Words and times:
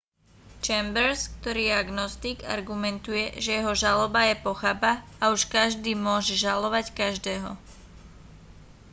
chambers 0.65 1.19
ktorý 1.37 1.61
je 1.69 1.73
agnostik 1.83 2.37
argumentuje 2.55 3.25
že 3.43 3.51
jeho 3.61 3.73
žaloba 3.83 4.21
je 4.33 4.41
pochabá 4.47 4.93
a 5.21 5.29
už 5.35 5.41
každý 5.57 5.91
môže 6.07 6.33
žalovať 6.45 6.85
každého 7.01 7.51